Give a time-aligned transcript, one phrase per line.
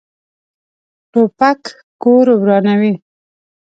[1.11, 1.61] توپک
[2.01, 2.93] کور ورانوي.